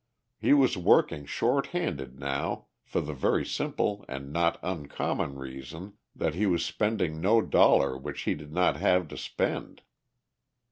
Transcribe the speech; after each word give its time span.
He 0.39 0.51
was 0.53 0.79
working 0.79 1.27
short 1.27 1.67
handed 1.67 2.19
now 2.19 2.65
for 2.81 3.01
the 3.01 3.13
very 3.13 3.45
simple 3.45 4.03
and 4.09 4.33
not 4.33 4.57
uncommon 4.63 5.35
reason 5.35 5.93
that 6.15 6.33
he 6.33 6.47
was 6.47 6.65
spending 6.65 7.21
no 7.21 7.39
dollar 7.43 7.95
which 7.95 8.21
he 8.23 8.33
did 8.33 8.51
not 8.51 8.77
have 8.77 9.07
to 9.09 9.17
spend. 9.19 9.83